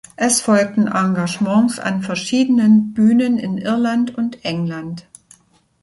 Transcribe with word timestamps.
Es 0.15 0.41
folgten 0.41 0.87
Engagements 0.87 1.77
an 1.79 2.01
verschiedenen 2.01 2.91
Bühnen 2.95 3.37
in 3.37 3.59
Irland 3.59 4.15
und 4.15 4.43
England. 4.43 5.05